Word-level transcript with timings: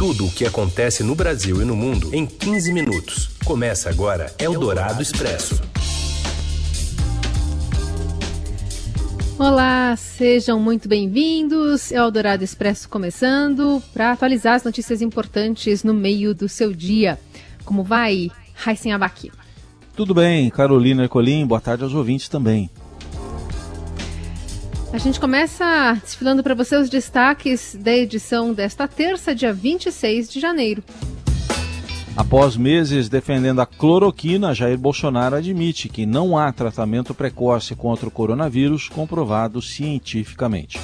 Tudo 0.00 0.28
o 0.28 0.30
que 0.30 0.46
acontece 0.46 1.04
no 1.04 1.14
Brasil 1.14 1.60
e 1.60 1.64
no 1.66 1.76
mundo 1.76 2.08
em 2.14 2.24
15 2.24 2.72
minutos. 2.72 3.28
Começa 3.44 3.90
agora 3.90 4.34
Eldorado 4.38 5.02
Expresso. 5.02 5.60
Olá, 9.38 9.94
sejam 9.98 10.58
muito 10.58 10.88
bem-vindos. 10.88 11.92
Eldorado 11.92 12.42
Expresso 12.42 12.88
começando 12.88 13.82
para 13.92 14.12
atualizar 14.12 14.54
as 14.54 14.64
notícias 14.64 15.02
importantes 15.02 15.84
no 15.84 15.92
meio 15.92 16.34
do 16.34 16.48
seu 16.48 16.72
dia. 16.72 17.18
Como 17.62 17.84
vai, 17.84 18.30
Raíssen 18.54 18.94
Abaqui? 18.94 19.30
Tudo 19.94 20.14
bem, 20.14 20.48
Carolina 20.48 21.02
Ercolim, 21.02 21.46
boa 21.46 21.60
tarde 21.60 21.84
aos 21.84 21.92
ouvintes 21.92 22.26
também. 22.26 22.70
A 24.92 24.98
gente 24.98 25.20
começa 25.20 25.96
desfilando 26.02 26.42
para 26.42 26.52
você 26.52 26.74
os 26.74 26.90
destaques 26.90 27.76
da 27.78 27.92
edição 27.92 28.52
desta 28.52 28.88
terça, 28.88 29.32
dia 29.32 29.52
26 29.52 30.28
de 30.28 30.40
janeiro. 30.40 30.82
Após 32.16 32.56
meses 32.56 33.08
defendendo 33.08 33.60
a 33.60 33.66
cloroquina, 33.66 34.52
Jair 34.52 34.76
Bolsonaro 34.76 35.36
admite 35.36 35.88
que 35.88 36.04
não 36.04 36.36
há 36.36 36.52
tratamento 36.52 37.14
precoce 37.14 37.76
contra 37.76 38.08
o 38.08 38.10
coronavírus 38.10 38.88
comprovado 38.88 39.62
cientificamente. 39.62 40.80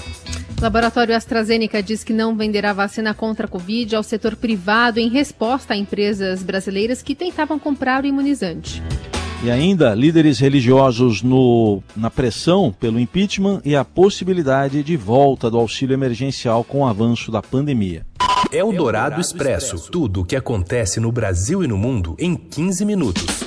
O 0.56 0.62
laboratório 0.62 1.14
AstraZeneca 1.14 1.82
diz 1.82 2.04
que 2.04 2.12
não 2.12 2.36
venderá 2.36 2.72
vacina 2.72 3.12
contra 3.12 3.46
a 3.46 3.50
Covid 3.50 3.96
ao 3.96 4.04
setor 4.04 4.36
privado 4.36 5.00
em 5.00 5.08
resposta 5.08 5.74
a 5.74 5.76
empresas 5.76 6.44
brasileiras 6.44 7.02
que 7.02 7.16
tentavam 7.16 7.58
comprar 7.58 8.04
o 8.04 8.06
imunizante. 8.06 8.80
E 9.44 9.50
ainda, 9.50 9.94
líderes 9.94 10.38
religiosos 10.38 11.22
no, 11.22 11.82
na 11.94 12.10
pressão 12.10 12.74
pelo 12.78 12.98
impeachment 12.98 13.60
e 13.64 13.76
a 13.76 13.84
possibilidade 13.84 14.82
de 14.82 14.96
volta 14.96 15.50
do 15.50 15.58
auxílio 15.58 15.94
emergencial 15.94 16.64
com 16.64 16.80
o 16.80 16.86
avanço 16.86 17.30
da 17.30 17.42
pandemia. 17.42 18.04
É 18.50 18.64
o 18.64 18.72
Dourado 18.72 19.20
Expresso. 19.20 19.90
Tudo 19.90 20.22
o 20.22 20.24
que 20.24 20.36
acontece 20.36 20.98
no 20.98 21.12
Brasil 21.12 21.62
e 21.62 21.66
no 21.66 21.76
mundo 21.76 22.16
em 22.18 22.34
15 22.34 22.84
minutos. 22.84 23.44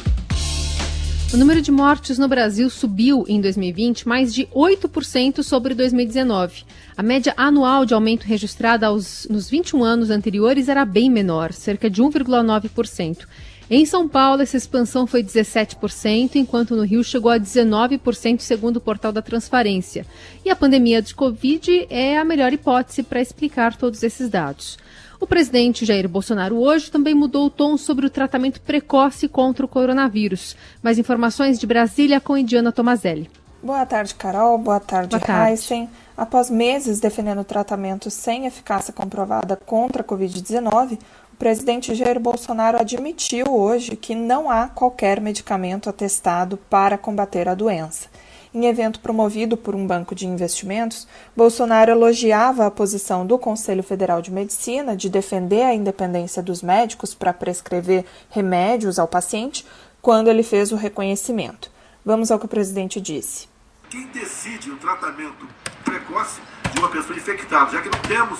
O 1.33 1.37
número 1.37 1.61
de 1.61 1.71
mortes 1.71 2.17
no 2.17 2.27
Brasil 2.27 2.69
subiu 2.69 3.23
em 3.27 3.39
2020 3.39 4.07
mais 4.07 4.33
de 4.33 4.47
8% 4.47 5.43
sobre 5.43 5.73
2019. 5.73 6.63
A 6.97 7.03
média 7.03 7.33
anual 7.37 7.85
de 7.85 7.93
aumento 7.93 8.23
registrada 8.23 8.87
aos, 8.87 9.27
nos 9.29 9.49
21 9.49 9.83
anos 9.83 10.09
anteriores 10.09 10.67
era 10.69 10.83
bem 10.85 11.09
menor, 11.09 11.53
cerca 11.53 11.89
de 11.89 12.01
1,9%. 12.01 13.27
Em 13.71 13.85
São 13.85 14.07
Paulo, 14.07 14.41
essa 14.41 14.57
expansão 14.57 15.05
foi 15.05 15.23
17%, 15.23 16.37
enquanto 16.37 16.75
no 16.75 16.83
Rio 16.83 17.03
chegou 17.03 17.31
a 17.31 17.39
19%, 17.39 18.39
segundo 18.39 18.77
o 18.77 18.81
portal 18.81 19.11
da 19.11 19.21
Transparência. 19.21 20.07
E 20.43 20.49
a 20.49 20.55
pandemia 20.55 21.03
de 21.03 21.13
Covid 21.13 21.85
é 21.87 22.17
a 22.17 22.25
melhor 22.25 22.51
hipótese 22.51 23.03
para 23.03 23.21
explicar 23.21 23.77
todos 23.77 24.01
esses 24.01 24.27
dados. 24.27 24.79
O 25.19 25.27
presidente 25.27 25.85
Jair 25.85 26.09
Bolsonaro 26.09 26.57
hoje 26.57 26.89
também 26.89 27.13
mudou 27.13 27.45
o 27.45 27.49
tom 27.49 27.77
sobre 27.77 28.07
o 28.07 28.09
tratamento 28.09 28.59
precoce 28.59 29.27
contra 29.27 29.65
o 29.65 29.69
coronavírus. 29.69 30.55
Mais 30.81 30.97
informações 30.97 31.59
de 31.59 31.67
Brasília 31.67 32.19
com 32.19 32.35
Indiana 32.35 32.71
Tomazelli. 32.71 33.29
Boa 33.61 33.85
tarde, 33.85 34.15
Carol. 34.15 34.57
Boa 34.57 34.79
tarde, 34.79 35.09
Boa 35.09 35.19
tarde. 35.19 35.51
Heisen. 35.51 35.89
Após 36.17 36.49
meses 36.49 36.99
defendendo 36.99 37.43
tratamento 37.43 38.09
sem 38.09 38.45
eficácia 38.45 38.93
comprovada 38.93 39.55
contra 39.55 40.01
a 40.01 40.05
Covid-19, 40.05 40.97
presidente 41.39 41.95
Jair 41.95 42.19
Bolsonaro 42.19 42.77
admitiu 42.77 43.45
hoje 43.49 43.95
que 43.95 44.13
não 44.13 44.51
há 44.51 44.67
qualquer 44.67 45.21
medicamento 45.21 45.89
atestado 45.89 46.57
para 46.69 46.97
combater 46.97 47.47
a 47.47 47.55
doença. 47.55 48.09
Em 48.53 48.65
evento 48.65 48.99
promovido 48.99 49.55
por 49.55 49.73
um 49.73 49.87
banco 49.87 50.13
de 50.13 50.27
investimentos, 50.27 51.07
Bolsonaro 51.37 51.91
elogiava 51.91 52.65
a 52.65 52.71
posição 52.71 53.25
do 53.25 53.39
Conselho 53.39 53.81
Federal 53.81 54.21
de 54.21 54.33
Medicina 54.33 54.97
de 54.97 55.09
defender 55.09 55.63
a 55.63 55.73
independência 55.73 56.43
dos 56.43 56.61
médicos 56.61 57.15
para 57.15 57.31
prescrever 57.31 58.03
remédios 58.29 58.99
ao 58.99 59.07
paciente 59.07 59.65
quando 60.01 60.29
ele 60.29 60.43
fez 60.43 60.73
o 60.73 60.75
reconhecimento. 60.75 61.71
Vamos 62.03 62.31
ao 62.31 62.39
que 62.39 62.45
o 62.45 62.49
presidente 62.49 62.99
disse. 62.99 63.47
Quem 63.89 64.07
decide 64.07 64.71
o 64.71 64.77
tratamento 64.77 65.47
precoce 65.85 66.41
de 66.73 66.79
uma 66.79 66.89
pessoa 66.89 67.17
infectada, 67.17 67.71
já 67.71 67.81
que 67.81 67.89
não 67.89 68.01
temos 68.01 68.39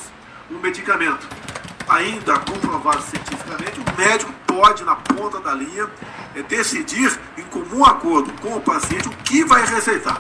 um 0.52 0.60
medicamento 0.60 1.30
ainda 1.90 2.40
comprovado 2.40 3.02
cientificamente, 3.02 3.80
o 3.80 3.98
médico 3.98 4.32
pode, 4.46 4.84
na 4.84 4.96
ponta 4.96 5.40
da 5.40 5.54
linha, 5.54 5.90
é, 6.36 6.44
decidir 6.44 7.20
em 7.38 7.44
comum 7.44 7.84
acordo 7.84 8.32
com 8.42 8.56
o 8.56 8.62
paciente 8.62 9.08
o 9.08 9.18
que 9.24 9.44
vai 9.44 9.66
receitar. 9.66 10.20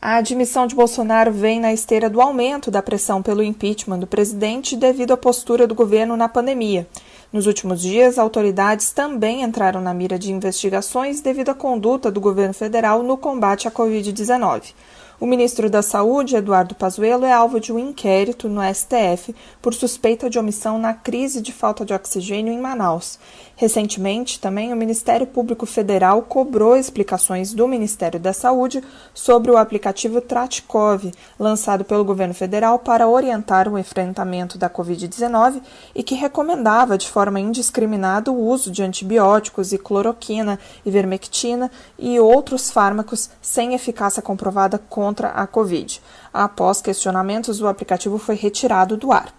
A 0.00 0.16
admissão 0.16 0.66
de 0.66 0.74
Bolsonaro 0.74 1.30
vem 1.30 1.60
na 1.60 1.72
esteira 1.72 2.10
do 2.10 2.20
aumento 2.20 2.72
da 2.72 2.82
pressão 2.82 3.22
pelo 3.22 3.42
impeachment 3.42 4.00
do 4.00 4.06
presidente 4.06 4.76
devido 4.76 5.12
à 5.12 5.16
postura 5.16 5.64
do 5.64 5.76
governo 5.76 6.16
na 6.16 6.28
pandemia. 6.28 6.88
Nos 7.32 7.46
últimos 7.46 7.80
dias, 7.80 8.18
autoridades 8.18 8.90
também 8.90 9.42
entraram 9.42 9.80
na 9.80 9.94
mira 9.94 10.18
de 10.18 10.32
investigações 10.32 11.20
devido 11.20 11.50
à 11.50 11.54
conduta 11.54 12.10
do 12.10 12.20
governo 12.20 12.52
federal 12.52 13.02
no 13.02 13.16
combate 13.16 13.68
à 13.68 13.70
Covid-19. 13.70 14.74
O 15.22 15.26
ministro 15.26 15.70
da 15.70 15.82
Saúde, 15.82 16.34
Eduardo 16.34 16.74
Pazuello, 16.74 17.24
é 17.24 17.32
alvo 17.32 17.60
de 17.60 17.72
um 17.72 17.78
inquérito 17.78 18.48
no 18.48 18.60
STF 18.60 19.32
por 19.62 19.72
suspeita 19.72 20.28
de 20.28 20.36
omissão 20.36 20.80
na 20.80 20.94
crise 20.94 21.40
de 21.40 21.52
falta 21.52 21.84
de 21.84 21.94
oxigênio 21.94 22.52
em 22.52 22.58
Manaus. 22.58 23.20
Recentemente, 23.62 24.40
também 24.40 24.72
o 24.72 24.76
Ministério 24.76 25.24
Público 25.24 25.66
Federal 25.66 26.20
cobrou 26.22 26.76
explicações 26.76 27.54
do 27.54 27.68
Ministério 27.68 28.18
da 28.18 28.32
Saúde 28.32 28.82
sobre 29.14 29.52
o 29.52 29.56
aplicativo 29.56 30.20
Tratkov, 30.20 31.12
lançado 31.38 31.84
pelo 31.84 32.04
governo 32.04 32.34
federal 32.34 32.80
para 32.80 33.06
orientar 33.06 33.68
o 33.68 33.78
enfrentamento 33.78 34.58
da 34.58 34.68
Covid-19 34.68 35.62
e 35.94 36.02
que 36.02 36.16
recomendava 36.16 36.98
de 36.98 37.08
forma 37.08 37.38
indiscriminada 37.38 38.32
o 38.32 38.48
uso 38.48 38.68
de 38.68 38.82
antibióticos 38.82 39.72
e 39.72 39.78
cloroquina, 39.78 40.58
ivermectina 40.84 41.70
e 41.96 42.18
outros 42.18 42.68
fármacos 42.68 43.30
sem 43.40 43.74
eficácia 43.74 44.20
comprovada 44.20 44.76
contra 44.76 45.28
a 45.28 45.46
Covid. 45.46 46.02
Após 46.34 46.82
questionamentos, 46.82 47.60
o 47.60 47.68
aplicativo 47.68 48.18
foi 48.18 48.34
retirado 48.34 48.96
do 48.96 49.12
ar. 49.12 49.32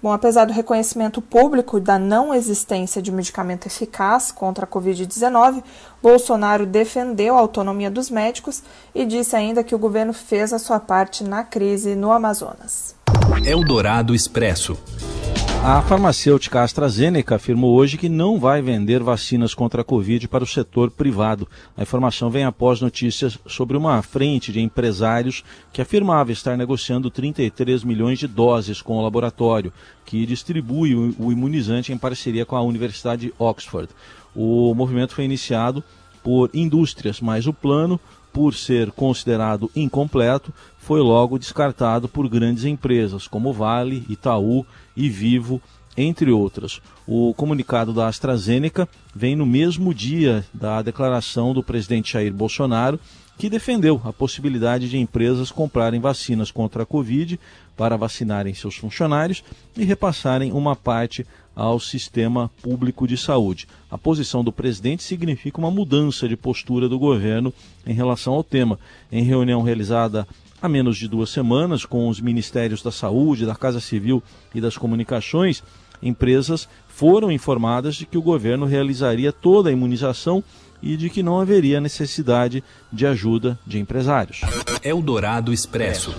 Bom, 0.00 0.12
apesar 0.12 0.44
do 0.44 0.52
reconhecimento 0.52 1.20
público 1.20 1.80
da 1.80 1.98
não 1.98 2.32
existência 2.32 3.02
de 3.02 3.10
medicamento 3.10 3.66
eficaz 3.66 4.30
contra 4.30 4.64
a 4.64 4.68
Covid-19, 4.68 5.62
Bolsonaro 6.00 6.64
defendeu 6.64 7.36
a 7.36 7.40
autonomia 7.40 7.90
dos 7.90 8.08
médicos 8.08 8.62
e 8.94 9.04
disse 9.04 9.34
ainda 9.34 9.64
que 9.64 9.74
o 9.74 9.78
governo 9.78 10.12
fez 10.12 10.52
a 10.52 10.58
sua 10.58 10.78
parte 10.78 11.24
na 11.24 11.42
crise 11.42 11.96
no 11.96 12.12
Amazonas. 12.12 12.94
Eldorado 13.44 14.14
Expresso. 14.14 14.78
A 15.64 15.82
farmacêutica 15.82 16.62
AstraZeneca 16.62 17.34
afirmou 17.34 17.74
hoje 17.74 17.98
que 17.98 18.08
não 18.08 18.38
vai 18.38 18.62
vender 18.62 19.02
vacinas 19.02 19.54
contra 19.54 19.82
a 19.82 19.84
Covid 19.84 20.28
para 20.28 20.44
o 20.44 20.46
setor 20.46 20.90
privado. 20.90 21.48
A 21.76 21.82
informação 21.82 22.30
vem 22.30 22.44
após 22.44 22.80
notícias 22.80 23.36
sobre 23.46 23.76
uma 23.76 24.00
frente 24.00 24.52
de 24.52 24.60
empresários 24.60 25.44
que 25.72 25.82
afirmava 25.82 26.32
estar 26.32 26.56
negociando 26.56 27.10
33 27.10 27.82
milhões 27.84 28.18
de 28.18 28.28
doses 28.28 28.80
com 28.80 28.96
o 28.96 29.02
laboratório, 29.02 29.72
que 30.06 30.24
distribui 30.24 30.94
o 30.94 31.32
imunizante 31.32 31.92
em 31.92 31.98
parceria 31.98 32.46
com 32.46 32.56
a 32.56 32.62
Universidade 32.62 33.26
de 33.26 33.34
Oxford. 33.38 33.90
O 34.34 34.72
movimento 34.74 35.14
foi 35.14 35.24
iniciado 35.24 35.82
por 36.22 36.50
indústrias, 36.54 37.20
mas 37.20 37.46
o 37.46 37.52
plano 37.52 38.00
por 38.38 38.54
ser 38.54 38.92
considerado 38.92 39.68
incompleto, 39.74 40.54
foi 40.78 41.00
logo 41.00 41.40
descartado 41.40 42.08
por 42.08 42.28
grandes 42.28 42.62
empresas 42.62 43.26
como 43.26 43.52
Vale, 43.52 44.06
Itaú 44.08 44.64
e 44.96 45.10
Vivo, 45.10 45.60
entre 45.96 46.30
outras. 46.30 46.80
O 47.04 47.34
comunicado 47.34 47.92
da 47.92 48.06
AstraZeneca 48.06 48.88
vem 49.12 49.34
no 49.34 49.44
mesmo 49.44 49.92
dia 49.92 50.46
da 50.54 50.80
declaração 50.80 51.52
do 51.52 51.64
presidente 51.64 52.12
Jair 52.12 52.32
Bolsonaro, 52.32 53.00
que 53.36 53.50
defendeu 53.50 54.00
a 54.04 54.12
possibilidade 54.12 54.88
de 54.88 54.98
empresas 54.98 55.50
comprarem 55.50 55.98
vacinas 55.98 56.52
contra 56.52 56.84
a 56.84 56.86
Covid 56.86 57.40
para 57.76 57.96
vacinarem 57.96 58.54
seus 58.54 58.76
funcionários 58.76 59.42
e 59.76 59.84
repassarem 59.84 60.52
uma 60.52 60.76
parte 60.76 61.26
ao 61.58 61.80
sistema 61.80 62.48
público 62.62 63.04
de 63.08 63.16
saúde. 63.16 63.66
A 63.90 63.98
posição 63.98 64.44
do 64.44 64.52
presidente 64.52 65.02
significa 65.02 65.58
uma 65.58 65.72
mudança 65.72 66.28
de 66.28 66.36
postura 66.36 66.88
do 66.88 67.00
governo 67.00 67.52
em 67.84 67.92
relação 67.92 68.34
ao 68.34 68.44
tema. 68.44 68.78
Em 69.10 69.24
reunião 69.24 69.60
realizada 69.60 70.24
há 70.62 70.68
menos 70.68 70.96
de 70.96 71.08
duas 71.08 71.30
semanas 71.30 71.84
com 71.84 72.08
os 72.08 72.20
ministérios 72.20 72.80
da 72.80 72.92
Saúde, 72.92 73.44
da 73.44 73.56
Casa 73.56 73.80
Civil 73.80 74.22
e 74.54 74.60
das 74.60 74.76
Comunicações, 74.76 75.64
empresas 76.00 76.68
foram 76.86 77.30
informadas 77.32 77.96
de 77.96 78.06
que 78.06 78.16
o 78.16 78.22
governo 78.22 78.64
realizaria 78.64 79.32
toda 79.32 79.68
a 79.68 79.72
imunização 79.72 80.44
e 80.80 80.96
de 80.96 81.10
que 81.10 81.24
não 81.24 81.40
haveria 81.40 81.80
necessidade 81.80 82.62
de 82.92 83.04
ajuda 83.04 83.58
de 83.66 83.80
empresários. 83.80 84.42
Eldorado 84.84 85.52
Expresso. 85.52 86.14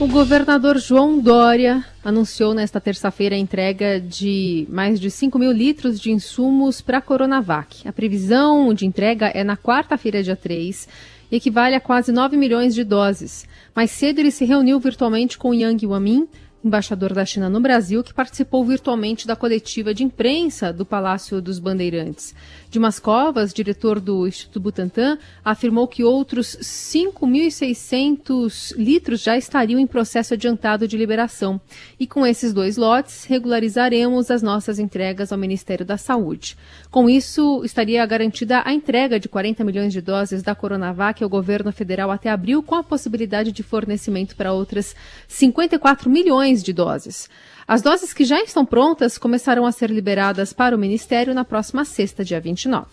O 0.00 0.08
governador 0.08 0.78
João 0.78 1.18
Dória 1.18 1.84
anunciou 2.02 2.54
nesta 2.54 2.80
terça-feira 2.80 3.34
a 3.34 3.38
entrega 3.38 4.00
de 4.00 4.66
mais 4.70 4.98
de 4.98 5.10
5 5.10 5.38
mil 5.38 5.52
litros 5.52 6.00
de 6.00 6.10
insumos 6.10 6.80
para 6.80 6.96
a 6.96 7.02
Coronavac. 7.02 7.86
A 7.86 7.92
previsão 7.92 8.72
de 8.72 8.86
entrega 8.86 9.26
é 9.26 9.44
na 9.44 9.58
quarta-feira, 9.58 10.22
dia 10.22 10.34
3, 10.34 10.88
e 11.30 11.36
equivale 11.36 11.74
a 11.74 11.80
quase 11.80 12.12
9 12.12 12.34
milhões 12.38 12.74
de 12.74 12.82
doses. 12.82 13.46
Mais 13.76 13.90
cedo, 13.90 14.20
ele 14.20 14.30
se 14.30 14.46
reuniu 14.46 14.80
virtualmente 14.80 15.36
com 15.36 15.52
Yang 15.52 15.86
Wamin, 15.86 16.26
embaixador 16.64 17.12
da 17.14 17.24
China 17.24 17.48
no 17.48 17.60
Brasil, 17.60 18.04
que 18.04 18.12
participou 18.12 18.62
virtualmente 18.64 19.26
da 19.26 19.34
coletiva 19.34 19.94
de 19.94 20.04
imprensa 20.04 20.72
do 20.72 20.84
Palácio 20.84 21.40
dos 21.40 21.58
Bandeirantes. 21.58 22.34
Dimas 22.70 23.00
Covas, 23.00 23.52
diretor 23.52 23.98
do 23.98 24.28
Instituto 24.28 24.60
Butantan, 24.60 25.18
afirmou 25.44 25.88
que 25.88 26.04
outros 26.04 26.56
5.600 26.60 28.76
litros 28.76 29.22
já 29.22 29.36
estariam 29.36 29.80
em 29.80 29.86
processo 29.86 30.34
adiantado 30.34 30.86
de 30.86 30.96
liberação. 30.96 31.60
E 31.98 32.06
com 32.06 32.26
esses 32.26 32.52
dois 32.52 32.76
lotes, 32.76 33.24
regularizaremos 33.24 34.30
as 34.30 34.42
nossas 34.42 34.78
entregas 34.78 35.32
ao 35.32 35.38
Ministério 35.38 35.84
da 35.84 35.96
Saúde. 35.96 36.56
Com 36.90 37.08
isso, 37.08 37.64
estaria 37.64 38.04
garantida 38.04 38.62
a 38.64 38.72
entrega 38.72 39.18
de 39.18 39.28
40 39.28 39.64
milhões 39.64 39.92
de 39.92 40.00
doses 40.00 40.42
da 40.42 40.54
Coronavac 40.54 41.22
ao 41.22 41.30
governo 41.30 41.72
federal 41.72 42.10
até 42.10 42.30
abril, 42.30 42.62
com 42.62 42.74
a 42.74 42.82
possibilidade 42.82 43.50
de 43.50 43.62
fornecimento 43.62 44.36
para 44.36 44.52
outras 44.52 44.94
54 45.26 46.10
milhões 46.10 46.49
de 46.56 46.72
doses. 46.72 47.28
As 47.66 47.82
doses 47.82 48.12
que 48.12 48.24
já 48.24 48.42
estão 48.42 48.66
prontas 48.66 49.16
começarão 49.16 49.64
a 49.64 49.70
ser 49.70 49.90
liberadas 49.90 50.52
para 50.52 50.74
o 50.74 50.78
Ministério 50.78 51.32
na 51.32 51.44
próxima 51.44 51.84
sexta, 51.84 52.24
dia 52.24 52.40
29. 52.40 52.86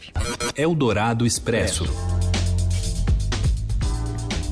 Eldorado 0.55 1.25
Expresso. 1.25 1.85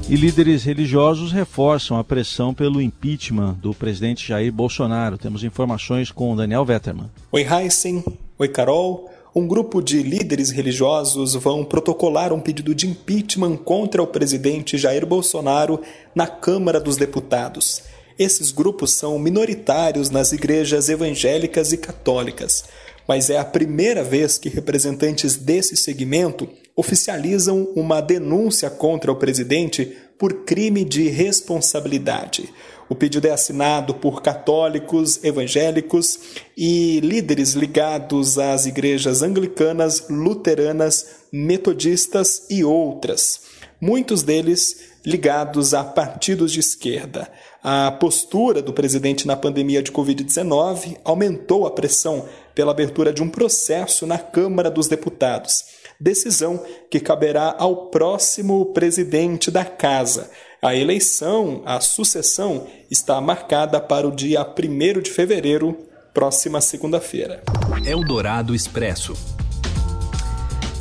E 0.09 0.15
líderes 0.15 0.63
religiosos 0.63 1.31
reforçam 1.31 1.97
a 1.97 2.03
pressão 2.03 2.53
pelo 2.53 2.81
impeachment 2.81 3.53
do 3.53 3.73
presidente 3.73 4.27
Jair 4.27 4.51
Bolsonaro. 4.51 5.17
Temos 5.17 5.43
informações 5.43 6.11
com 6.11 6.35
Daniel 6.35 6.63
Vetterman. 6.63 7.09
Oi, 7.31 7.41
Heisen. 7.41 8.03
Oi, 8.37 8.47
Carol. 8.47 9.09
Um 9.35 9.47
grupo 9.47 9.81
de 9.81 10.01
líderes 10.01 10.49
religiosos 10.49 11.33
vão 11.35 11.65
protocolar 11.65 12.31
um 12.31 12.39
pedido 12.39 12.73
de 12.73 12.87
impeachment 12.87 13.57
contra 13.57 14.01
o 14.01 14.07
presidente 14.07 14.77
Jair 14.77 15.05
Bolsonaro 15.05 15.81
na 16.15 16.25
Câmara 16.25 16.79
dos 16.79 16.97
Deputados. 16.97 17.83
Esses 18.17 18.51
grupos 18.51 18.91
são 18.91 19.19
minoritários 19.19 20.09
nas 20.09 20.31
igrejas 20.31 20.88
evangélicas 20.88 21.73
e 21.73 21.77
católicas, 21.77 22.63
mas 23.06 23.29
é 23.29 23.38
a 23.38 23.44
primeira 23.44 24.03
vez 24.03 24.38
que 24.38 24.47
representantes 24.47 25.35
desse 25.35 25.75
segmento 25.75 26.47
oficializam 26.75 27.67
uma 27.75 28.01
denúncia 28.01 28.69
contra 28.69 29.12
o 29.12 29.17
presidente 29.17 29.97
por 30.17 30.45
crime 30.45 30.85
de 30.85 31.09
responsabilidade. 31.09 32.50
O 32.88 32.95
pedido 32.95 33.27
é 33.27 33.31
assinado 33.31 33.95
por 33.95 34.21
católicos, 34.21 35.21
evangélicos 35.23 36.19
e 36.56 37.00
líderes 37.01 37.53
ligados 37.53 38.38
às 38.38 38.65
igrejas 38.65 39.21
anglicanas, 39.21 40.06
luteranas, 40.09 41.06
metodistas 41.31 42.45
e 42.50 42.63
outras, 42.63 43.41
muitos 43.81 44.23
deles 44.23 44.94
ligados 45.05 45.73
a 45.73 45.83
partidos 45.83 46.51
de 46.51 46.59
esquerda. 46.59 47.29
A 47.63 47.91
postura 47.91 48.61
do 48.61 48.73
presidente 48.73 49.27
na 49.27 49.35
pandemia 49.35 49.81
de 49.81 49.91
Covid-19 49.91 50.97
aumentou 51.03 51.65
a 51.65 51.71
pressão 51.71 52.25
pela 52.53 52.71
abertura 52.71 53.13
de 53.13 53.21
um 53.21 53.29
processo 53.29 54.07
na 54.07 54.17
Câmara 54.17 54.71
dos 54.71 54.87
Deputados, 54.87 55.65
decisão 55.99 56.63
que 56.89 56.99
caberá 56.99 57.55
ao 57.57 57.87
próximo 57.87 58.67
presidente 58.67 59.51
da 59.51 59.65
Casa. 59.65 60.29
A 60.61 60.75
eleição, 60.75 61.61
a 61.65 61.79
sucessão, 61.79 62.65
está 62.89 63.21
marcada 63.21 63.79
para 63.79 64.07
o 64.07 64.11
dia 64.11 64.41
1 64.43 65.01
de 65.01 65.11
fevereiro, 65.11 65.77
próxima 66.13 66.59
segunda-feira. 66.61 67.43
Eldorado 67.85 68.55
Expresso. 68.55 69.44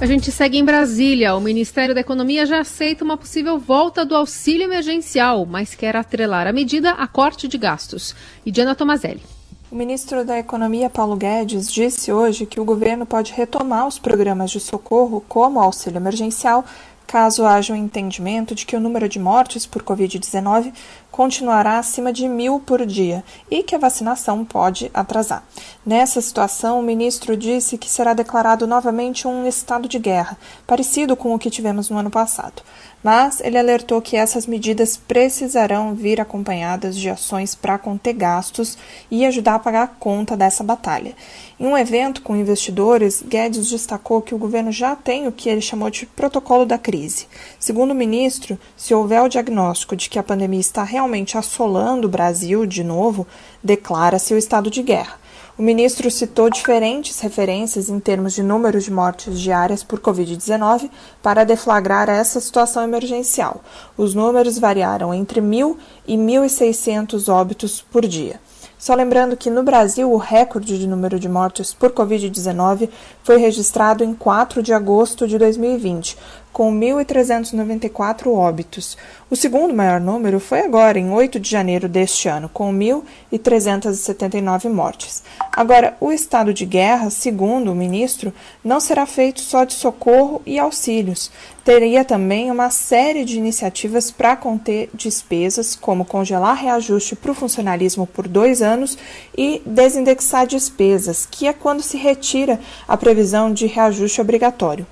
A 0.01 0.07
gente 0.07 0.33
segue 0.33 0.59
em 0.59 0.65
Brasília. 0.65 1.37
O 1.37 1.41
Ministério 1.41 1.95
da 1.95 2.01
Economia 2.01 2.45
já 2.45 2.61
aceita 2.61 3.05
uma 3.05 3.17
possível 3.17 3.59
volta 3.59 4.05
do 4.05 4.17
auxílio 4.17 4.65
emergencial, 4.65 5.47
mas 5.47 5.75
quer 5.75 5.97
atrelar 5.97 6.47
a 6.47 6.53
medida 6.53 6.91
a 6.91 7.07
corte 7.07 7.47
de 7.47 7.57
gastos. 7.57 8.15
E 8.45 8.51
Diana 8.51 8.75
Tomazelli. 8.75 9.23
O 9.71 9.77
ministro 9.77 10.25
da 10.25 10.39
Economia, 10.39 10.91
Paulo 10.91 11.17
Guedes, 11.17 11.73
disse 11.73 12.13
hoje 12.13 12.45
que 12.45 12.61
o 12.61 12.65
governo 12.65 13.07
pode 13.07 13.33
retomar 13.33 13.87
os 13.87 13.99
programas 13.99 14.51
de 14.51 14.61
socorro, 14.61 15.25
como 15.29 15.59
o 15.59 15.63
auxílio 15.63 15.97
emergencial, 15.97 16.65
caso 17.07 17.47
haja 17.47 17.73
um 17.73 17.77
entendimento 17.77 18.55
de 18.55 18.67
que 18.67 18.77
o 18.77 18.81
número 18.81 19.09
de 19.09 19.19
mortes 19.19 19.65
por 19.65 19.83
Covid-19 19.83 20.73
continuará 21.15 21.79
acima 21.79 22.13
de 22.13 22.27
mil 22.27 22.59
por 22.59 22.85
dia 22.85 23.23
e 23.49 23.63
que 23.63 23.77
a 23.77 23.79
vacinação 23.79 24.45
pode 24.45 24.91
atrasar. 24.93 25.45
Nessa 25.87 26.21
situação, 26.21 26.81
o 26.81 26.83
ministro 26.83 27.37
disse 27.37 27.79
que 27.79 27.89
será 27.89 28.15
declarado 28.15 28.67
novamente 28.67 29.29
um 29.29 29.47
estado 29.47 29.89
de 29.89 29.97
guerra, 30.01 30.37
parecido 30.67 31.15
com 31.15 31.33
o 31.33 31.39
que 31.39 31.51
tivemos 31.51 31.89
no 31.89 31.99
ano 31.99 32.11
passado. 32.11 32.63
Mas 33.01 33.41
ele 33.41 33.59
alertou 33.59 34.01
que 34.01 34.17
essas 34.17 34.47
medidas 34.47 34.97
precisarão 34.97 35.95
vir 35.95 36.21
acompanhadas 36.21 36.97
de 36.97 37.11
ações 37.11 37.55
para 37.55 37.79
conter 37.79 38.15
gastos 38.15 38.79
e 39.11 39.27
ajudar 39.27 39.57
a 39.57 39.59
pagar 39.59 39.83
a 39.83 39.87
conta 39.87 40.35
dessa 40.37 40.65
batalha. 40.65 41.15
Em 41.61 41.67
um 41.67 41.77
evento 41.77 42.23
com 42.23 42.35
investidores, 42.35 43.23
Guedes 43.23 43.71
destacou 43.71 44.23
que 44.23 44.35
o 44.35 44.39
governo 44.39 44.73
já 44.73 44.97
tem 44.97 45.29
o 45.29 45.33
que 45.33 45.51
ele 45.51 45.61
chamou 45.61 45.91
de 45.91 46.07
protocolo 46.07 46.65
da 46.65 46.79
crise. 46.79 47.27
Segundo 47.61 47.91
o 47.91 47.95
ministro, 47.95 48.59
se 48.75 48.95
houver 48.95 49.21
o 49.23 49.29
diagnóstico 49.29 49.95
de 49.95 50.09
que 50.09 50.19
a 50.19 50.23
pandemia 50.23 50.61
está 50.61 50.83
realmente 50.83 51.04
assolando 51.37 52.07
o 52.07 52.11
Brasil 52.11 52.67
de 52.67 52.83
novo, 52.83 53.27
declara-se 53.63 54.33
o 54.35 54.39
estado 54.39 54.71
de 54.71 54.83
guerra. 54.83 55.19
O 55.57 55.63
ministro 55.63 56.11
citou 56.11 56.51
diferentes 56.51 57.21
referências 57.21 57.89
em 57.89 58.01
termos 58.01 58.33
de 58.33 58.43
números 58.43 58.83
de 58.85 58.91
mortes 58.91 59.39
diárias 59.39 59.85
por 59.85 60.01
Covid-19 60.01 60.91
para 61.23 61.45
deflagrar 61.45 62.09
essa 62.09 62.41
situação 62.41 62.83
emergencial. 62.83 63.63
Os 63.97 64.17
números 64.17 64.59
variaram 64.59 65.15
entre 65.15 65.41
1.000 65.41 65.77
e 66.09 66.17
1.600 66.17 67.33
óbitos 67.33 67.81
por 67.81 68.05
dia. 68.05 68.41
Só 68.77 68.95
lembrando 68.95 69.37
que 69.37 69.49
no 69.49 69.63
Brasil 69.63 70.13
o 70.13 70.17
recorde 70.17 70.79
de 70.79 70.87
número 70.87 71.19
de 71.19 71.29
mortes 71.29 71.73
por 71.73 71.93
Covid-19 71.93 72.91
foi 73.23 73.39
registrado 73.39 74.03
em 74.05 74.13
4 74.13 74.63
de 74.63 74.75
agosto 74.75 75.27
de 75.27 75.39
2020, 75.39 76.19
com 76.55 76.73
1.394 76.73 78.29
óbitos. 78.29 78.97
O 79.29 79.35
segundo 79.35 79.75
maior 79.75 80.01
número 80.01 80.39
foi 80.39 80.61
agora, 80.61 81.01
em 81.01 81.11
8 81.11 81.41
de 81.41 81.51
janeiro 81.51 81.89
deste 81.89 82.29
ano, 82.29 82.49
com 82.49 82.73
1.379 82.73 84.71
mortes. 84.71 85.25
Agora, 85.51 85.97
o 86.01 86.13
estado 86.13 86.55
de 86.55 86.65
guerra, 86.65 87.11
segundo 87.11 87.73
o 87.73 87.75
ministro, 87.75 88.33
não 88.63 88.79
será 88.79 89.05
feito 89.05 89.41
só 89.41 89.65
de 89.65 89.73
socorro 89.73 90.41
e 90.47 90.57
auxílios. 90.57 91.29
Teria 91.65 92.05
também 92.05 92.53
uma 92.53 92.71
série 92.71 93.25
de 93.25 93.37
iniciativas 93.37 94.13
para 94.13 94.37
conter 94.37 94.91
despesas, 94.95 95.75
como 95.75 96.05
congelar 96.05 96.57
reajuste 96.57 97.17
para 97.17 97.33
o 97.33 97.35
funcionalismo 97.35 98.07
por 98.07 98.29
dois 98.29 98.63
anos 98.63 98.97
e 99.37 99.61
desindexar 99.67 100.47
despesas, 100.47 101.27
que 101.29 101.49
é 101.49 101.53
quando 101.53 101.83
se 101.83 101.97
retira 101.97 102.61
a 102.87 102.97
previsão 102.97 103.53
de 103.53 103.67
reajuste 103.67 104.21
obrigatório. 104.21 104.87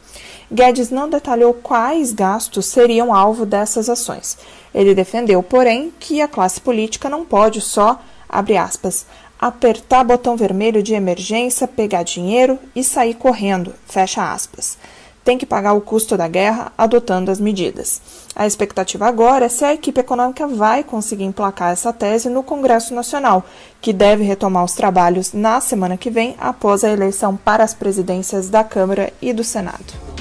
Guedes 0.52 0.90
não 0.90 1.08
detalhou 1.08 1.54
quais 1.54 2.12
gastos 2.12 2.66
seriam 2.66 3.14
alvo 3.14 3.46
dessas 3.46 3.88
ações. 3.88 4.36
Ele 4.74 4.94
defendeu, 4.94 5.42
porém, 5.42 5.90
que 5.98 6.20
a 6.20 6.28
classe 6.28 6.60
política 6.60 7.08
não 7.08 7.24
pode 7.24 7.62
só, 7.62 7.98
abre 8.28 8.58
aspas, 8.58 9.06
apertar 9.40 10.04
botão 10.04 10.36
vermelho 10.36 10.82
de 10.82 10.92
emergência, 10.92 11.66
pegar 11.66 12.02
dinheiro 12.02 12.58
e 12.76 12.84
sair 12.84 13.14
correndo, 13.14 13.72
fecha 13.86 14.30
aspas. 14.30 14.76
Tem 15.24 15.38
que 15.38 15.46
pagar 15.46 15.72
o 15.72 15.80
custo 15.80 16.18
da 16.18 16.28
guerra 16.28 16.70
adotando 16.76 17.30
as 17.30 17.40
medidas. 17.40 18.02
A 18.36 18.46
expectativa 18.46 19.06
agora 19.06 19.46
é 19.46 19.48
se 19.48 19.64
a 19.64 19.72
equipe 19.72 20.00
econômica 20.00 20.46
vai 20.46 20.84
conseguir 20.84 21.24
emplacar 21.24 21.72
essa 21.72 21.94
tese 21.94 22.28
no 22.28 22.42
Congresso 22.42 22.92
Nacional, 22.92 23.42
que 23.80 23.92
deve 23.92 24.22
retomar 24.22 24.64
os 24.64 24.72
trabalhos 24.72 25.32
na 25.32 25.62
semana 25.62 25.96
que 25.96 26.10
vem, 26.10 26.36
após 26.38 26.84
a 26.84 26.90
eleição 26.90 27.38
para 27.38 27.64
as 27.64 27.72
presidências 27.72 28.50
da 28.50 28.62
Câmara 28.62 29.10
e 29.22 29.32
do 29.32 29.42
Senado. 29.42 30.12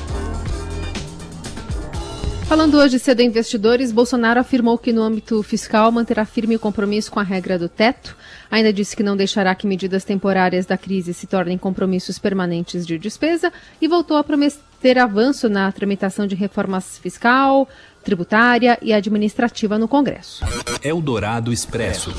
Falando 2.51 2.79
hoje 2.79 3.00
cedo 3.00 3.22
em 3.22 3.27
investidores, 3.27 3.93
Bolsonaro 3.93 4.38
afirmou 4.38 4.77
que 4.77 4.91
no 4.91 5.01
âmbito 5.01 5.41
fiscal 5.41 5.89
manterá 5.89 6.25
firme 6.25 6.58
o 6.58 6.60
compromisso 6.60 7.10
com 7.10 7.17
a 7.17 7.24
regra 7.24 7.58
do 7.58 7.70
teto. 7.70 8.13
Ainda 8.51 8.74
disse 8.74 8.93
que 8.93 9.01
não 9.01 9.15
deixará 9.15 9.55
que 9.55 9.65
medidas 9.65 10.03
temporárias 10.03 10.65
da 10.65 10.77
crise 10.77 11.13
se 11.13 11.25
tornem 11.27 11.58
compromissos 11.58 12.20
permanentes 12.20 12.86
de 12.86 13.00
despesa 13.00 13.53
e 13.81 13.88
voltou 13.88 14.17
a 14.17 14.24
prometer 14.25 14.98
avanço 14.98 15.48
na 15.48 15.72
tramitação 15.72 16.27
de 16.27 16.36
reformas 16.36 16.98
fiscal, 16.98 17.70
tributária 18.03 18.77
e 18.81 18.91
administrativa 18.91 19.77
no 19.77 19.88
Congresso. 19.88 20.43
Eldorado 20.84 21.53
Expresso. 21.53 22.12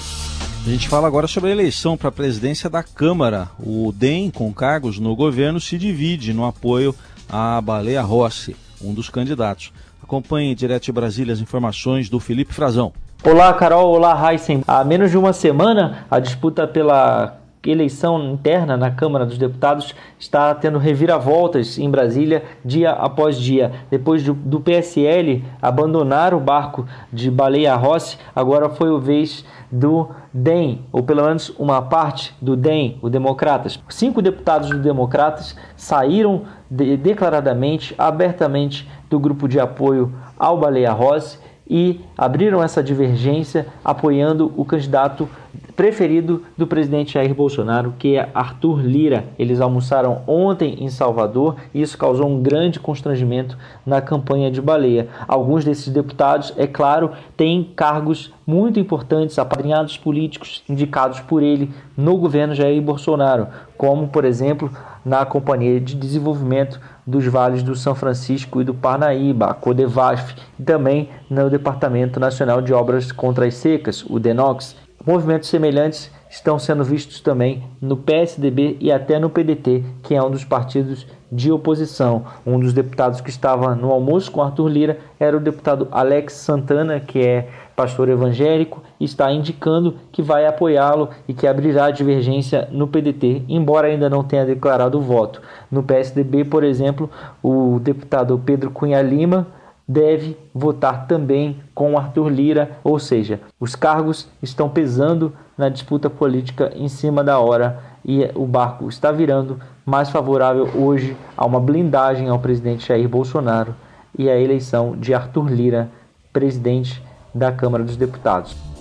A 0.65 0.71
gente 0.71 0.89
fala 0.89 1.07
agora 1.07 1.27
sobre 1.27 1.51
a 1.51 1.53
eleição 1.53 1.95
para 1.95 2.09
a 2.09 2.13
presidência 2.13 2.71
da 2.71 2.83
Câmara. 2.83 3.51
O 3.59 3.93
DEM, 3.93 4.31
com 4.31 4.51
cargos 4.51 4.99
no 4.99 5.15
governo, 5.15 5.61
se 5.61 5.77
divide 5.77 6.33
no 6.33 6.47
apoio 6.47 6.95
à 7.29 7.61
Baleia 7.61 8.01
Rossi, 8.01 8.57
um 8.81 8.95
dos 8.95 9.11
candidatos. 9.11 9.71
Acompanhe 10.03 10.55
direto 10.55 10.85
de 10.85 10.93
Brasília 10.93 11.33
as 11.33 11.41
informações 11.41 12.11
do 12.11 12.19
Felipe 12.19 12.53
Frazão. 12.53 12.93
Olá, 13.25 13.53
Carol. 13.55 13.93
Olá, 13.93 14.33
Heisen. 14.33 14.65
Há 14.67 14.83
menos 14.83 15.11
de 15.11 15.17
uma 15.17 15.33
semana, 15.33 16.07
a 16.11 16.19
disputa 16.19 16.67
pela 16.67 17.39
eleição 17.71 18.33
interna 18.33 18.77
na 18.77 18.91
Câmara 18.91 19.25
dos 19.25 19.39
Deputados 19.39 19.95
está 20.19 20.53
tendo 20.55 20.79
reviravoltas 20.79 21.79
em 21.79 21.89
Brasília 21.89 22.43
dia 22.65 22.91
após 22.91 23.39
dia. 23.39 23.71
Depois 23.89 24.25
do, 24.25 24.35
do 24.35 24.61
PSL 24.61 25.45
abandonar 25.61 26.35
o 26.35 26.41
barco 26.41 26.85
de 27.13 27.31
Baleia 27.31 27.77
Rossi, 27.77 28.19
agora 28.35 28.69
foi 28.69 28.91
o 28.91 28.99
vez 28.99 29.45
do 29.73 30.11
DEM, 30.35 30.85
ou 30.93 31.03
pelo 31.03 31.25
menos 31.25 31.49
uma 31.59 31.81
parte 31.81 32.35
do 32.43 32.55
DEM, 32.55 32.99
o 33.01 33.09
Democratas. 33.09 33.81
Cinco 33.89 34.21
deputados 34.21 34.69
do 34.69 34.79
Democratas 34.79 35.57
saíram 35.75 36.43
de, 36.71 36.95
declaradamente, 36.99 37.95
abertamente 37.97 38.87
do 39.09 39.19
grupo 39.19 39.49
de 39.49 39.59
apoio 39.59 40.13
ao 40.39 40.59
Baleia 40.59 40.93
Rossi 40.93 41.39
e 41.73 41.99
abriram 42.19 42.63
essa 42.63 42.83
divergência 42.83 43.67
apoiando 43.83 44.53
o 44.59 44.63
candidato 44.63 45.27
preferido 45.75 46.43
do 46.55 46.67
presidente 46.67 47.15
Jair 47.15 47.35
Bolsonaro, 47.35 47.95
que 47.99 48.17
é 48.17 48.29
Arthur 48.35 48.83
Lira. 48.83 49.25
Eles 49.39 49.59
almoçaram 49.59 50.21
ontem 50.27 50.77
em 50.85 50.91
Salvador 50.91 51.57
e 51.73 51.81
isso 51.81 51.97
causou 51.97 52.29
um 52.29 52.43
grande 52.43 52.79
constrangimento 52.79 53.57
na 53.87 54.03
campanha 54.03 54.51
de 54.51 54.61
Baleia. 54.61 55.09
Alguns 55.27 55.65
desses 55.65 55.89
deputados, 55.89 56.53
é 56.59 56.67
claro, 56.67 57.13
têm 57.39 57.65
cargos 57.75 58.31
muito 58.47 58.79
importantes, 58.79 59.39
apadrinhados 59.39 59.97
políticos 59.97 60.63
indicados 60.69 61.21
por 61.21 61.43
ele 61.43 61.71
no 61.97 62.19
governo 62.19 62.55
Jair 62.55 62.83
Bolsonaro, 62.83 63.47
como, 63.79 64.09
por 64.09 64.27
exemplo, 64.27 64.71
na 65.05 65.25
Companhia 65.25 65.81
de 65.81 65.95
Desenvolvimento 65.95 66.79
dos 67.07 67.27
Vales 67.27 67.63
do 67.63 67.75
São 67.75 67.95
Francisco 67.95 68.61
e 68.61 68.65
do 68.65 68.75
Parnaíba, 68.75 69.47
a 69.47 69.55
Codevasf, 69.55 70.35
e 70.59 70.63
também 70.63 71.09
no 71.29 71.51
Departamento 71.51 72.21
Nacional 72.21 72.63
de 72.63 72.73
Obras 72.73 73.11
contra 73.13 73.47
as 73.47 73.55
Secas, 73.55 74.05
o 74.09 74.19
DENOX. 74.19 74.77
Movimentos 75.05 75.49
semelhantes 75.49 76.11
estão 76.31 76.59
sendo 76.59 76.85
vistos 76.85 77.21
também 77.21 77.65
no 77.81 77.97
PSDB 77.97 78.77
e 78.81 78.93
até 78.93 79.19
no 79.19 79.29
PDT, 79.29 79.85
que 80.03 80.15
é 80.15 80.23
um 80.23 80.31
dos 80.31 80.45
partidos 80.45 81.07
de 81.31 81.51
oposição. 81.51 82.25
Um 82.47 82.59
dos 82.59 82.73
deputados 82.73 83.21
que 83.21 83.29
estava 83.29 83.75
no 83.75 83.91
almoço 83.91 84.31
com 84.31 84.41
Arthur 84.41 84.69
Lira 84.69 84.99
era 85.19 85.37
o 85.37 85.41
deputado 85.41 85.89
Alex 85.91 86.35
Santana, 86.35 87.01
que 87.01 87.19
é 87.19 87.49
pastor 87.75 88.09
evangélico, 88.09 88.83
está 89.05 89.33
indicando 89.33 89.97
que 90.11 90.23
vai 90.23 90.47
apoiá-lo 90.47 91.09
e 91.27 91.35
que 91.35 91.47
abrirá 91.47 91.91
divergência 91.91 92.69
no 92.71 92.87
PDT, 92.87 93.43
embora 93.49 93.89
ainda 93.89 94.09
não 94.09 94.23
tenha 94.23 94.47
declarado 94.47 95.01
voto. 95.01 95.41
No 95.71 95.83
PSDB, 95.83 96.45
por 96.45 96.65
exemplo, 96.65 97.11
o 97.43 97.79
deputado 97.81 98.41
Pedro 98.45 98.71
Cunha 98.71 99.03
Lima 99.03 99.47
deve 99.87 100.37
votar 100.55 101.07
também 101.07 101.61
com 101.75 101.99
Arthur 101.99 102.29
Lira, 102.29 102.71
ou 102.85 102.99
seja, 102.99 103.41
os 103.59 103.75
cargos 103.75 104.29
estão 104.43 104.69
pesando 104.69 105.33
na 105.57 105.69
disputa 105.69 106.09
política 106.09 106.73
em 106.75 106.89
cima 106.89 107.23
da 107.23 107.39
hora 107.39 107.79
e 108.05 108.29
o 108.35 108.47
barco 108.47 108.89
está 108.89 109.13
virando 109.13 109.61
mais 109.85 110.11
favorável 110.11 110.69
hoje 110.75 111.17
a 111.37 111.45
uma 111.45 111.61
blindagem 111.61 112.29
ao 112.29 112.39
presidente 112.39 112.89
Jair 112.89 113.09
Bolsonaro 113.09 113.75
e 114.17 114.29
a 114.29 114.39
eleição 114.39 114.97
de 114.97 115.15
Arthur 115.15 115.51
Lira, 115.51 115.89
presidente 116.33 117.03
da 117.35 117.51
Câmara 117.51 117.85
dos 117.85 117.97
Deputados. 117.97 118.72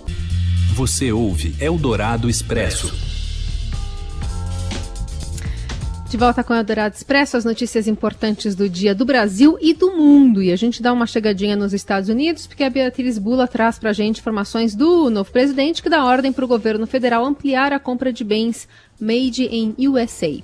Você 0.73 1.11
ouve 1.11 1.53
Eldorado 1.59 2.29
Expresso. 2.29 2.89
De 6.09 6.15
volta 6.15 6.45
com 6.45 6.53
o 6.53 6.55
Eldorado 6.55 6.95
Expresso, 6.95 7.35
as 7.35 7.43
notícias 7.43 7.89
importantes 7.89 8.55
do 8.55 8.69
dia 8.69 8.95
do 8.95 9.03
Brasil 9.03 9.57
e 9.59 9.73
do 9.73 9.91
mundo. 9.91 10.41
E 10.41 10.49
a 10.49 10.55
gente 10.55 10.81
dá 10.81 10.93
uma 10.93 11.05
chegadinha 11.05 11.57
nos 11.57 11.73
Estados 11.73 12.07
Unidos, 12.07 12.47
porque 12.47 12.63
a 12.63 12.69
Beatriz 12.69 13.17
Bula 13.17 13.49
traz 13.49 13.77
para 13.77 13.89
a 13.89 13.93
gente 13.93 14.21
informações 14.21 14.73
do 14.73 15.09
novo 15.09 15.29
presidente 15.29 15.83
que 15.83 15.89
dá 15.89 16.05
ordem 16.05 16.31
para 16.31 16.45
o 16.45 16.47
governo 16.47 16.87
federal 16.87 17.25
ampliar 17.25 17.73
a 17.73 17.79
compra 17.79 18.13
de 18.13 18.23
bens 18.23 18.65
made 18.97 19.43
in 19.43 19.75
USA. 19.89 20.41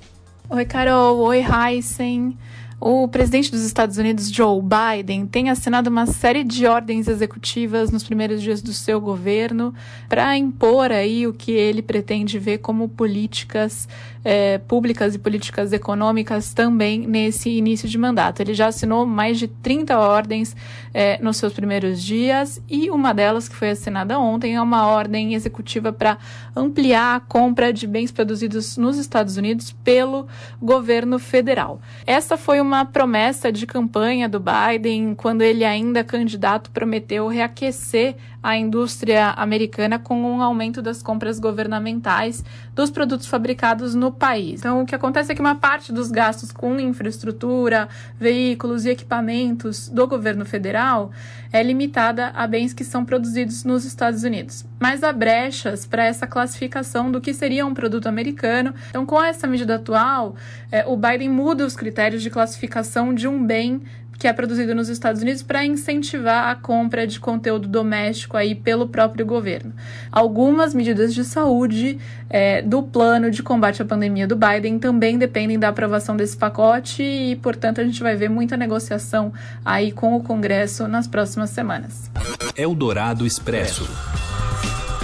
Oi, 0.50 0.64
Carol. 0.66 1.20
Oi, 1.20 1.42
Heisen. 1.42 2.36
O 2.80 3.08
presidente 3.08 3.50
dos 3.50 3.62
Estados 3.62 3.98
Unidos, 3.98 4.30
Joe 4.30 4.62
Biden, 4.62 5.26
tem 5.26 5.50
assinado 5.50 5.90
uma 5.90 6.06
série 6.06 6.44
de 6.44 6.64
ordens 6.64 7.08
executivas 7.08 7.90
nos 7.90 8.04
primeiros 8.04 8.40
dias 8.40 8.62
do 8.62 8.72
seu 8.72 9.00
governo 9.00 9.74
para 10.08 10.36
impor 10.36 10.92
aí 10.92 11.26
o 11.26 11.32
que 11.32 11.50
ele 11.50 11.82
pretende 11.82 12.38
ver 12.38 12.58
como 12.58 12.88
políticas 12.88 13.88
é, 14.24 14.58
públicas 14.58 15.14
e 15.14 15.18
políticas 15.18 15.72
econômicas 15.72 16.52
também 16.52 17.06
nesse 17.06 17.48
início 17.48 17.88
de 17.88 17.96
mandato. 17.96 18.40
Ele 18.40 18.54
já 18.54 18.66
assinou 18.66 19.06
mais 19.06 19.38
de 19.38 19.48
30 19.48 19.98
ordens 19.98 20.54
é, 20.92 21.18
nos 21.22 21.38
seus 21.38 21.52
primeiros 21.52 22.02
dias 22.02 22.60
e 22.68 22.90
uma 22.90 23.12
delas, 23.14 23.48
que 23.48 23.56
foi 23.56 23.70
assinada 23.70 24.18
ontem, 24.18 24.54
é 24.54 24.62
uma 24.62 24.86
ordem 24.86 25.34
executiva 25.34 25.92
para 25.92 26.18
ampliar 26.54 27.16
a 27.16 27.20
compra 27.20 27.72
de 27.72 27.86
bens 27.86 28.12
produzidos 28.12 28.76
nos 28.76 28.98
Estados 28.98 29.36
Unidos 29.36 29.72
pelo 29.82 30.26
governo 30.60 31.18
federal. 31.18 31.80
Essa 32.06 32.36
foi 32.36 32.60
uma 32.60 32.67
uma 32.68 32.84
promessa 32.84 33.50
de 33.50 33.66
campanha 33.66 34.28
do 34.28 34.38
Biden, 34.38 35.14
quando 35.14 35.40
ele 35.40 35.64
ainda 35.64 36.04
candidato 36.04 36.70
prometeu 36.70 37.26
reaquecer 37.26 38.14
a 38.42 38.58
indústria 38.58 39.30
americana 39.30 39.98
com 39.98 40.20
um 40.20 40.42
aumento 40.42 40.82
das 40.82 41.02
compras 41.02 41.40
governamentais 41.40 42.44
dos 42.78 42.92
produtos 42.92 43.26
fabricados 43.26 43.92
no 43.96 44.12
país. 44.12 44.60
Então, 44.60 44.82
o 44.82 44.86
que 44.86 44.94
acontece 44.94 45.32
é 45.32 45.34
que 45.34 45.40
uma 45.40 45.56
parte 45.56 45.92
dos 45.92 46.12
gastos 46.12 46.52
com 46.52 46.78
infraestrutura, 46.78 47.88
veículos 48.20 48.84
e 48.84 48.90
equipamentos 48.90 49.88
do 49.88 50.06
governo 50.06 50.44
federal 50.44 51.10
é 51.52 51.60
limitada 51.60 52.28
a 52.36 52.46
bens 52.46 52.72
que 52.72 52.84
são 52.84 53.04
produzidos 53.04 53.64
nos 53.64 53.84
Estados 53.84 54.22
Unidos. 54.22 54.64
Mas 54.78 55.02
há 55.02 55.12
brechas 55.12 55.86
para 55.86 56.04
essa 56.04 56.24
classificação 56.24 57.10
do 57.10 57.20
que 57.20 57.34
seria 57.34 57.66
um 57.66 57.74
produto 57.74 58.06
americano. 58.06 58.72
Então, 58.90 59.04
com 59.04 59.20
essa 59.20 59.48
medida 59.48 59.74
atual, 59.74 60.36
é, 60.70 60.86
o 60.86 60.96
Biden 60.96 61.30
muda 61.30 61.66
os 61.66 61.74
critérios 61.74 62.22
de 62.22 62.30
classificação 62.30 63.12
de 63.12 63.26
um 63.26 63.44
bem 63.44 63.82
que 64.18 64.26
é 64.26 64.32
produzido 64.32 64.74
nos 64.74 64.88
Estados 64.88 65.22
Unidos 65.22 65.42
para 65.42 65.64
incentivar 65.64 66.48
a 66.48 66.56
compra 66.56 67.06
de 67.06 67.20
conteúdo 67.20 67.68
doméstico 67.68 68.36
aí 68.36 68.54
pelo 68.54 68.88
próprio 68.88 69.24
governo. 69.24 69.72
Algumas 70.10 70.74
medidas 70.74 71.14
de 71.14 71.22
saúde 71.22 71.98
é, 72.28 72.60
do 72.60 72.82
plano 72.82 73.30
de 73.30 73.42
combate 73.42 73.80
à 73.80 73.84
pandemia 73.84 74.26
do 74.26 74.36
Biden 74.36 74.78
também 74.78 75.16
dependem 75.16 75.56
da 75.56 75.68
aprovação 75.68 76.16
desse 76.16 76.36
pacote 76.36 77.02
e, 77.02 77.36
portanto, 77.36 77.80
a 77.80 77.84
gente 77.84 78.02
vai 78.02 78.16
ver 78.16 78.28
muita 78.28 78.56
negociação 78.56 79.32
aí 79.64 79.92
com 79.92 80.16
o 80.16 80.22
Congresso 80.22 80.88
nas 80.88 81.06
próximas 81.06 81.50
semanas. 81.50 82.10
Eldorado 82.56 83.24
Expresso. 83.24 83.88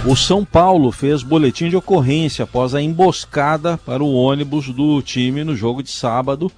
O 0.05 0.15
São 0.15 0.43
Paulo 0.45 0.91
fez 0.91 1.23
boletim 1.23 1.69
de 1.69 1.75
ocorrência 1.75 2.43
após 2.43 2.75
a 2.75 2.81
emboscada 2.81 3.77
para 3.77 4.03
o 4.03 4.13
ônibus 4.13 4.67
do 4.67 5.01
time 5.01 5.43
no 5.43 5.55
jogo 5.55 5.81
de 5.81 5.89
sábado 5.89 6.51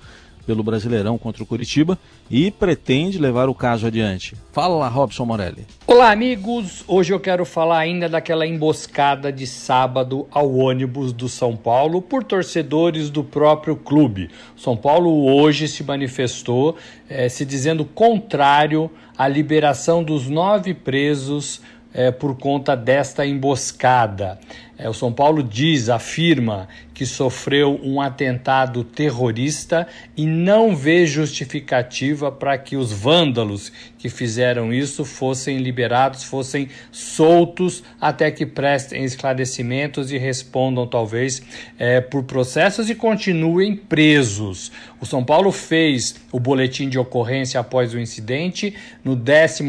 pelo 0.47 0.63
Brasileirão 0.63 1.17
contra 1.17 1.43
o 1.43 1.45
Curitiba 1.45 1.99
e 2.31 2.49
pretende 2.49 3.19
levar 3.19 3.49
o 3.49 3.53
caso 3.53 3.85
adiante. 3.85 4.33
Fala, 4.53 4.87
Robson 4.87 5.25
Morelli. 5.25 5.67
Olá, 5.85 6.09
amigos. 6.09 6.85
Hoje 6.87 7.13
eu 7.13 7.19
quero 7.19 7.43
falar 7.43 7.79
ainda 7.79 8.07
daquela 8.07 8.47
emboscada 8.47 9.31
de 9.31 9.45
sábado 9.45 10.25
ao 10.31 10.55
ônibus 10.55 11.11
do 11.11 11.27
São 11.27 11.57
Paulo 11.57 12.01
por 12.01 12.23
torcedores 12.23 13.09
do 13.09 13.25
próprio 13.25 13.75
clube. 13.75 14.29
São 14.55 14.77
Paulo 14.77 15.25
hoje 15.25 15.67
se 15.67 15.83
manifestou 15.83 16.77
eh, 17.09 17.27
se 17.27 17.45
dizendo 17.45 17.83
contrário 17.83 18.89
à 19.17 19.27
liberação 19.27 20.01
dos 20.01 20.29
nove 20.29 20.73
presos 20.73 21.61
é, 21.93 22.11
por 22.11 22.37
conta 22.37 22.75
desta 22.75 23.25
emboscada. 23.25 24.39
É, 24.77 24.87
o 24.87 24.93
São 24.93 25.11
Paulo 25.11 25.41
diz, 25.41 25.89
afirma 25.89 26.67
que 26.93 27.05
sofreu 27.05 27.79
um 27.83 27.99
atentado 27.99 28.83
terrorista 28.83 29.87
e 30.15 30.25
não 30.25 30.75
vê 30.75 31.05
justificativa 31.05 32.31
para 32.31 32.57
que 32.57 32.75
os 32.75 32.91
vândalos 32.91 33.71
que 33.97 34.09
fizeram 34.09 34.71
isso 34.71 35.03
fossem 35.03 35.57
liberados, 35.57 36.23
fossem 36.23 36.69
soltos 36.91 37.83
até 37.99 38.29
que 38.29 38.45
prestem 38.45 39.03
esclarecimentos 39.03 40.11
e 40.11 40.17
respondam, 40.17 40.85
talvez, 40.85 41.41
é, 41.79 41.99
por 41.99 42.23
processos 42.23 42.89
e 42.89 42.95
continuem 42.95 43.75
presos. 43.75 44.71
O 45.01 45.05
São 45.05 45.23
Paulo 45.23 45.51
fez 45.51 46.15
o 46.31 46.39
boletim 46.39 46.87
de 46.87 46.99
ocorrência 46.99 47.59
após 47.59 47.93
o 47.93 47.99
incidente 47.99 48.75
no 49.03 49.15
14 49.15 49.63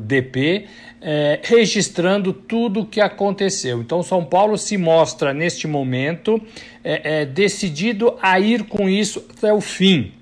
DP 0.00 0.66
é, 1.06 1.38
registrando 1.42 2.32
tudo 2.32 2.80
o 2.80 2.86
que 2.86 2.98
aconteceu. 2.98 3.82
Então, 3.82 4.02
São 4.14 4.24
Paulo 4.24 4.56
se 4.56 4.78
mostra 4.78 5.34
neste 5.34 5.66
momento 5.66 6.40
é, 6.84 7.22
é, 7.22 7.26
decidido 7.26 8.16
a 8.22 8.38
ir 8.38 8.62
com 8.62 8.88
isso 8.88 9.26
até 9.36 9.52
o 9.52 9.60
fim 9.60 10.12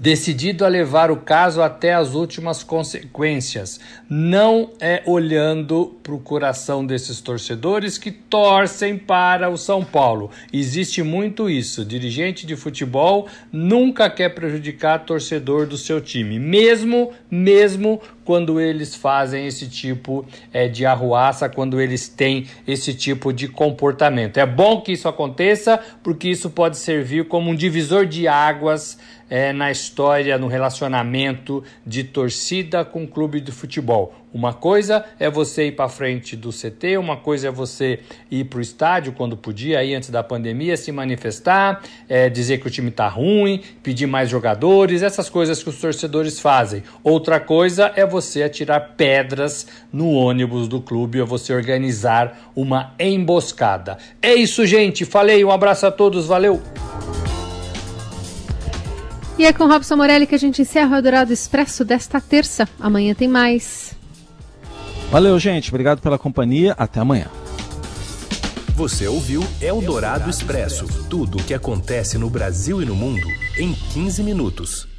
decidido 0.00 0.64
a 0.64 0.68
levar 0.68 1.10
o 1.10 1.16
caso 1.16 1.60
até 1.60 1.92
as 1.92 2.14
últimas 2.14 2.62
consequências, 2.64 3.78
não 4.08 4.70
é 4.80 5.02
olhando 5.04 5.94
para 6.02 6.14
o 6.14 6.18
coração 6.18 6.86
desses 6.86 7.20
torcedores 7.20 7.98
que 7.98 8.10
torcem 8.10 8.96
para 8.96 9.50
o 9.50 9.58
São 9.58 9.84
Paulo. 9.84 10.30
Existe 10.50 11.02
muito 11.02 11.50
isso. 11.50 11.84
Dirigente 11.84 12.46
de 12.46 12.56
futebol 12.56 13.28
nunca 13.52 14.08
quer 14.08 14.30
prejudicar 14.30 15.04
torcedor 15.04 15.66
do 15.66 15.76
seu 15.76 16.00
time, 16.00 16.38
mesmo 16.38 17.12
mesmo 17.30 18.00
quando 18.24 18.60
eles 18.60 18.94
fazem 18.94 19.46
esse 19.46 19.68
tipo 19.68 20.24
é, 20.52 20.68
de 20.68 20.86
arruaça, 20.86 21.48
quando 21.48 21.80
eles 21.80 22.08
têm 22.08 22.46
esse 22.66 22.94
tipo 22.94 23.32
de 23.32 23.48
comportamento. 23.48 24.38
É 24.38 24.46
bom 24.46 24.80
que 24.80 24.92
isso 24.92 25.08
aconteça, 25.08 25.80
porque 26.02 26.28
isso 26.28 26.48
pode 26.48 26.76
servir 26.78 27.26
como 27.26 27.50
um 27.50 27.54
divisor 27.54 28.06
de 28.06 28.28
águas 28.28 28.98
é, 29.30 29.52
na 29.52 29.70
história, 29.70 30.36
no 30.36 30.48
relacionamento 30.48 31.64
de 31.86 32.02
torcida 32.02 32.84
com 32.84 33.06
clube 33.06 33.40
de 33.40 33.52
futebol. 33.52 34.14
Uma 34.32 34.52
coisa 34.52 35.04
é 35.18 35.28
você 35.28 35.66
ir 35.66 35.72
para 35.72 35.88
frente 35.88 36.36
do 36.36 36.50
CT, 36.50 36.96
uma 36.98 37.16
coisa 37.16 37.48
é 37.48 37.50
você 37.50 37.98
ir 38.30 38.44
para 38.44 38.58
o 38.58 38.62
estádio 38.62 39.12
quando 39.12 39.36
podia, 39.36 39.80
aí 39.80 39.92
antes 39.92 40.10
da 40.10 40.22
pandemia, 40.22 40.76
se 40.76 40.92
manifestar, 40.92 41.82
é, 42.08 42.28
dizer 42.28 42.58
que 42.58 42.66
o 42.68 42.70
time 42.70 42.90
está 42.90 43.08
ruim, 43.08 43.60
pedir 43.82 44.06
mais 44.06 44.28
jogadores, 44.28 45.02
essas 45.02 45.28
coisas 45.28 45.60
que 45.62 45.68
os 45.68 45.80
torcedores 45.80 46.38
fazem. 46.38 46.84
Outra 47.02 47.40
coisa 47.40 47.92
é 47.96 48.06
você 48.06 48.44
atirar 48.44 48.94
pedras 48.96 49.66
no 49.92 50.10
ônibus 50.12 50.68
do 50.68 50.80
clube 50.80 51.20
ou 51.20 51.26
você 51.26 51.52
organizar 51.52 52.52
uma 52.54 52.94
emboscada. 53.00 53.98
É 54.22 54.32
isso, 54.32 54.64
gente. 54.64 55.04
Falei, 55.04 55.44
um 55.44 55.50
abraço 55.50 55.86
a 55.86 55.90
todos, 55.90 56.26
valeu! 56.26 56.62
E 59.40 59.46
é 59.46 59.54
com 59.54 59.66
Robson 59.66 59.96
Morelli 59.96 60.26
que 60.26 60.34
a 60.34 60.38
gente 60.38 60.60
encerra 60.60 60.90
o 60.90 60.96
Eldorado 60.96 61.32
Expresso 61.32 61.82
desta 61.82 62.20
terça. 62.20 62.68
Amanhã 62.78 63.14
tem 63.14 63.26
mais. 63.26 63.96
Valeu, 65.10 65.38
gente. 65.38 65.70
Obrigado 65.70 66.02
pela 66.02 66.18
companhia. 66.18 66.74
Até 66.76 67.00
amanhã. 67.00 67.26
Você 68.74 69.08
ouviu 69.08 69.42
Eldorado 69.58 70.28
Expresso 70.28 70.84
tudo 71.08 71.38
o 71.38 71.42
que 71.42 71.54
acontece 71.54 72.18
no 72.18 72.28
Brasil 72.28 72.82
e 72.82 72.84
no 72.84 72.94
mundo 72.94 73.26
em 73.56 73.72
15 73.72 74.22
minutos. 74.22 74.89